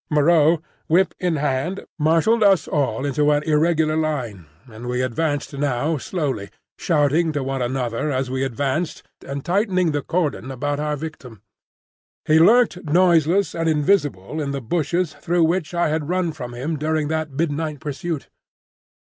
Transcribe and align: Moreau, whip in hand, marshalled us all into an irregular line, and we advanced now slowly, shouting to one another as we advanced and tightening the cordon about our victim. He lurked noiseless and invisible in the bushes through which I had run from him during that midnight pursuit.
Moreau, 0.09 0.63
whip 0.87 1.13
in 1.19 1.35
hand, 1.35 1.85
marshalled 1.99 2.41
us 2.41 2.67
all 2.67 3.05
into 3.05 3.29
an 3.29 3.43
irregular 3.43 3.95
line, 3.95 4.47
and 4.65 4.87
we 4.87 5.03
advanced 5.03 5.53
now 5.55 5.95
slowly, 5.99 6.49
shouting 6.79 7.31
to 7.33 7.43
one 7.43 7.61
another 7.61 8.09
as 8.11 8.27
we 8.27 8.43
advanced 8.43 9.03
and 9.23 9.45
tightening 9.45 9.91
the 9.91 10.01
cordon 10.01 10.49
about 10.49 10.79
our 10.79 10.95
victim. 10.95 11.43
He 12.25 12.39
lurked 12.39 12.83
noiseless 12.85 13.53
and 13.53 13.69
invisible 13.69 14.41
in 14.41 14.49
the 14.49 14.59
bushes 14.61 15.13
through 15.13 15.43
which 15.43 15.71
I 15.75 15.89
had 15.89 16.09
run 16.09 16.31
from 16.31 16.55
him 16.55 16.77
during 16.79 17.07
that 17.09 17.29
midnight 17.29 17.79
pursuit. 17.79 18.27